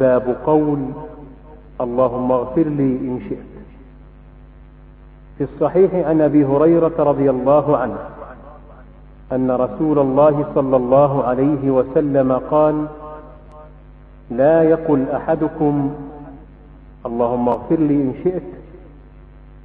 [0.00, 0.78] باب قول
[1.80, 3.50] اللهم اغفر لي إن شئت.
[5.38, 7.98] في الصحيح عن أبي هريرة رضي الله عنه
[9.32, 12.86] أن رسول الله صلى الله عليه وسلم قال
[14.30, 15.94] لا يقل أحدكم
[17.06, 18.42] اللهم اغفر لي إن شئت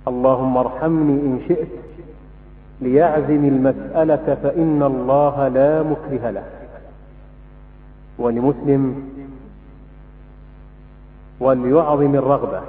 [0.08, 1.68] اللهم ارحمني إن شئت
[2.82, 6.44] ليعزم المسألة فإن الله لا مكره له.
[8.20, 8.84] ولمسلم
[11.40, 12.60] وليعظم الرغبة.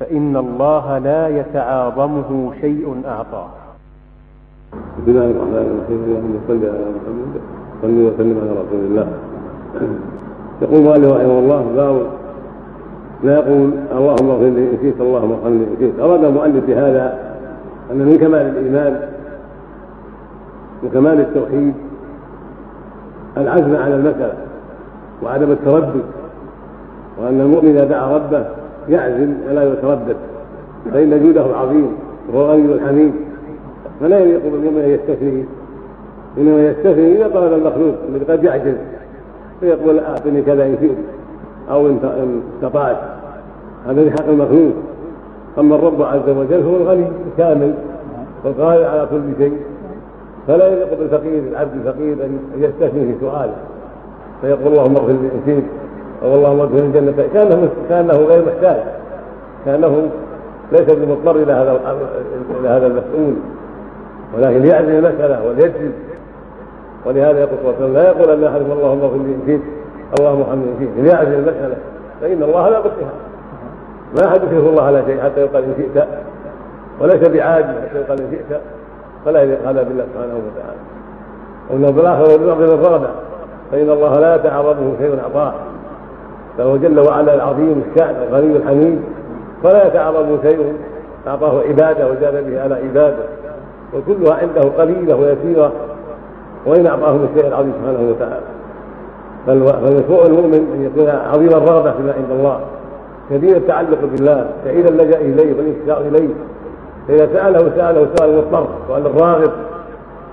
[0.00, 3.48] فإن الله لا يتعاظمه شيء أعطاه
[4.72, 7.40] بسم الله الرحمن الرحيم اللهم صل على محمد
[7.82, 9.08] صل وسلم على رسول الله.
[10.62, 12.06] يقول مالك رحمه الله باب
[13.24, 16.00] لا يقول اللهم اغفر لي إن شئت اللهم ارحمني إن شئت.
[16.00, 17.34] أراد المؤلف بهذا
[17.90, 19.08] أن من كمال الإيمان
[20.84, 21.74] وكمال التوحيد
[23.36, 24.34] العزم على المسألة
[25.22, 26.04] وعدم التردد.
[27.18, 28.44] وأن المؤمن إذا دعا ربه
[28.88, 30.16] يعزم ولا يتردد
[30.92, 31.88] فإن جوده عظيم
[32.32, 33.12] وهو غني الحميد
[34.00, 35.44] فلا يليق بالمؤمن ان يستثني
[36.38, 38.74] إنما يستثني إذا طلب المخلوق الذي قد يعجز
[39.60, 40.96] فيقول اعطني كذا إن شئت
[41.70, 42.96] أو إن استطعت
[43.86, 44.72] هذا في حق المخلوق.
[45.58, 47.74] أما الرب عز وجل هو الغني الكامل
[48.44, 49.56] والقادر على كل شيء
[50.46, 53.54] فلا يليق بالفقير العبد الفقير أن يستثني في سؤاله
[54.40, 55.64] فيقول اللهم اغفر لي أن شئت
[56.22, 58.76] أو اللهم ادخل الجنة كأنه كأنه غير محتاج.
[59.64, 60.08] كأنه
[60.72, 61.80] ليس بمضطر إلى هذا
[62.60, 63.34] إلى هذا المسؤول.
[64.36, 65.92] ولكن ليعزم المسألة وليجزم.
[67.06, 69.60] ولهذا يقول صلى الله عليه وسلم لا يقول أن أحدكم اللهم اغفر لي ان شئت
[70.20, 71.76] اللهم ارحمني إن شئت ليعزم المسألة
[72.20, 73.12] فإن الله لا يقصها
[74.16, 76.06] ما أحد يشرك الله على شيء حتى يقال إن شئت.
[77.00, 78.60] وليس بعاجز حتى يقال إن شئت.
[79.24, 80.80] فلا هذا بالله سبحانه وتعالى.
[81.70, 83.08] وإنه بالآخرة بالارض الرغبه
[83.72, 85.54] فإن الله لا يتعرضه شيء اعطاه
[86.58, 88.98] فهو جل وعلا العظيم الشأن الغني الحميد.
[89.62, 90.72] فلا يتعرض شيء
[91.26, 93.24] أعطاه عبادة وزاد به على عبادة.
[93.94, 95.72] وكلها عنده قليلة ويسيرة
[96.66, 98.46] وإن أعطاه الشيء العظيم سبحانه وتعالى.
[99.46, 102.60] فالمشروع المؤمن أن يكون عظيم الرغبة فيما عند الله.
[103.30, 106.28] كثير التعلق بالله سعيد اللجأ إليه والانتشار إليه.
[107.08, 109.50] فإذا سأله سأله سؤال المضطر سؤال الراغب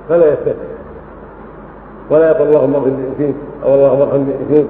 [0.09, 0.53] فلا يستثني
[2.09, 3.33] ولا يقول اللهم اغفر لي
[3.65, 4.65] أو اللهم إن شئت.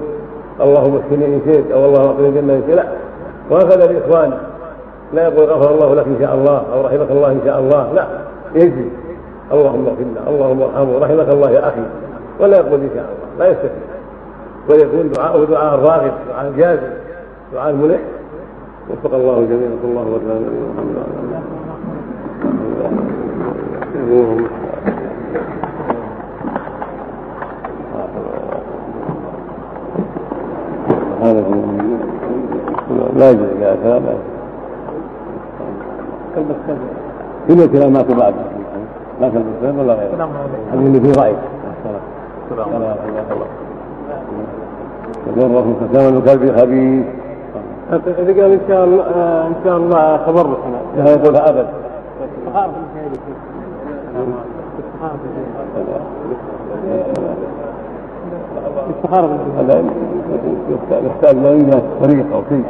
[0.60, 2.76] اللهم اكفني إن شئت أو اللهم اعطني الجنة إن شئت.
[2.76, 2.84] لا.
[3.50, 4.32] وهكذا الإخوان.
[5.12, 7.92] لا يقول غفر الله لك إن شاء الله أو رحمك الله إن شاء الله.
[7.92, 8.06] لا.
[8.54, 8.88] يجزي.
[9.52, 11.82] اللهم اغفر له اللهم ارحمه رحمك الله يا أخي.
[12.40, 13.94] ولا يقول إن شاء الله لا يستثني
[14.68, 16.92] ويكون دعاءه دعاء راغب دعاء جازم
[17.52, 18.00] دعاء ملح
[18.90, 21.44] وفق الله جميعا صلى الله وسلم على نبينا محمد وعلى آله
[24.10, 25.63] هذا
[33.24, 34.02] لا يجوز لا كلام
[37.48, 38.34] كل الكلامات بعد.
[39.20, 39.30] لا
[39.60, 40.28] كلام ولا غيره.
[40.72, 41.34] هذا اللي فيه راي
[45.36, 47.04] يضره كلام الكلب خبيث.
[47.92, 49.04] إذا قال إن شاء الله
[49.46, 50.58] إن شاء الله خبرك
[50.96, 51.68] لا يقولها أبدا
[58.90, 59.38] استخارة.
[59.58, 59.84] هذا
[61.06, 62.64] يحتاج لا يوجد طريقة أو شيء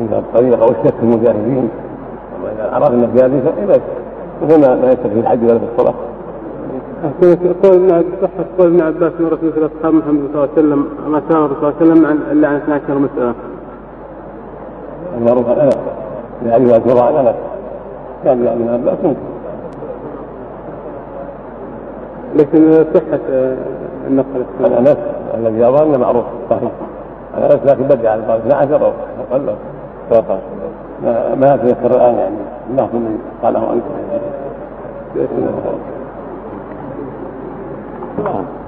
[0.00, 1.68] يوجد طريقة أو الشك في المجاهدين.
[2.38, 3.80] أما إذا عرفنا هذه فإذا
[4.42, 5.94] مثل ما يشتك في الحج ولا في الصلاة.
[7.62, 10.88] قول ابن صحة قول ابن عباس من رسول الله أصحاب محمد صلى الله عليه وسلم
[11.06, 13.34] ما الرسول صلى الله عليه وسلم عن إلا عن 12 مسألة.
[15.18, 15.78] المعروف أنس.
[16.44, 17.34] لأبي أكبر عن أنس.
[18.24, 18.98] كان ابن عباس.
[19.04, 19.20] ممكن
[22.36, 23.20] لكن صحة
[24.06, 24.96] النقل عن أنس
[25.34, 26.70] الذي يرى أنه معروف صحيح.
[27.38, 28.92] أنس لكن بدأ على قال 12 أو
[29.30, 29.54] أقل.
[30.10, 30.40] 13
[31.40, 32.36] ما يتذكر الآن يعني؟
[32.70, 33.82] الله من قاله أنت؟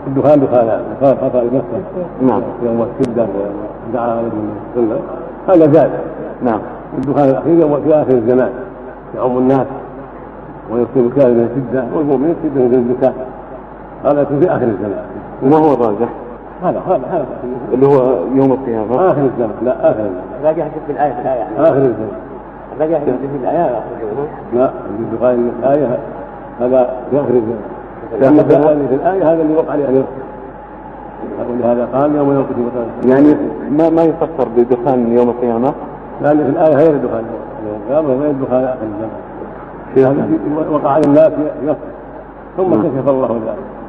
[0.07, 0.81] الدخان دخان.
[1.01, 1.85] دخان خطأ المسجد
[2.23, 2.43] نعم.
[2.63, 3.27] يوم الشدة
[3.91, 4.29] ودعا عليه
[4.77, 4.99] السنة.
[5.49, 5.91] هذا جائز
[6.43, 6.61] نعم.
[6.99, 8.53] الدخان الأخير يوم في آخر الزمان.
[9.17, 9.67] يعم الناس
[10.71, 13.15] ويكون الكافر من الشدة والمؤمن الشدة من الزكاة.
[14.05, 15.05] هذا في آخر الزمان.
[15.43, 16.09] وما هو الراجح؟
[16.65, 17.27] هذا هذا هذا.
[17.73, 19.11] اللي هو يوم القيامة.
[19.11, 19.51] آخر الزمان.
[19.63, 20.25] لا آخر الزمان.
[20.43, 21.39] باقي يحدث بالآية في الآية.
[21.39, 22.19] يعني آخر الزمان.
[22.79, 23.83] باقي يحدث بالآية
[24.55, 24.71] لا
[25.01, 25.99] الدخان الآية
[26.61, 27.75] هذا في آخر الزمان.
[28.21, 30.07] لأن الآية في الآية هذا اللي وقع عليه الإرث
[31.51, 32.55] ولهذا قال يوم ينقذ
[33.11, 33.35] يعني
[33.71, 35.73] ما ما يفسر بدخان يوم القيامة؟
[36.23, 37.25] لأن في الآية غير الدخان.
[37.67, 39.11] يوم القيامة غير الدخان آخر الزمان.
[39.97, 41.81] هذا وقع على الناس في نفسه
[42.57, 43.84] ثم كشف الله ذلك.